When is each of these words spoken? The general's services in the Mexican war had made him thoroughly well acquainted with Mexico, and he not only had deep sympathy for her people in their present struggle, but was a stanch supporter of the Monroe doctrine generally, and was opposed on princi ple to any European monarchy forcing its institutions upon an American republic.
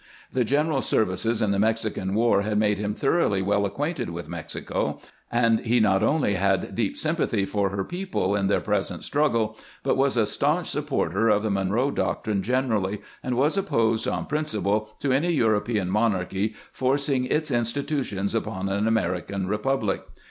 The 0.33 0.43
general's 0.43 0.87
services 0.89 1.43
in 1.43 1.51
the 1.51 1.59
Mexican 1.59 2.15
war 2.15 2.41
had 2.41 2.57
made 2.57 2.79
him 2.79 2.95
thoroughly 2.95 3.43
well 3.43 3.67
acquainted 3.67 4.09
with 4.09 4.27
Mexico, 4.27 4.99
and 5.31 5.59
he 5.59 5.79
not 5.79 6.01
only 6.01 6.33
had 6.33 6.73
deep 6.73 6.97
sympathy 6.97 7.45
for 7.45 7.69
her 7.69 7.83
people 7.83 8.35
in 8.35 8.47
their 8.47 8.61
present 8.61 9.03
struggle, 9.03 9.59
but 9.83 9.95
was 9.95 10.17
a 10.17 10.25
stanch 10.25 10.67
supporter 10.67 11.29
of 11.29 11.43
the 11.43 11.51
Monroe 11.51 11.91
doctrine 11.91 12.41
generally, 12.41 13.03
and 13.21 13.37
was 13.37 13.55
opposed 13.57 14.07
on 14.07 14.25
princi 14.25 14.63
ple 14.63 14.89
to 15.01 15.11
any 15.13 15.33
European 15.33 15.91
monarchy 15.91 16.55
forcing 16.73 17.25
its 17.25 17.51
institutions 17.51 18.33
upon 18.33 18.69
an 18.69 18.87
American 18.87 19.45
republic. 19.45 20.01